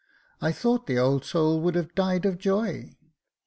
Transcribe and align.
I 0.41 0.51
thought 0.51 0.87
the 0.87 0.97
old 0.97 1.25
soul 1.25 1.61
would 1.61 1.75
have 1.75 1.93
died 1.93 2.25
with 2.25 2.39
joy." 2.39 2.97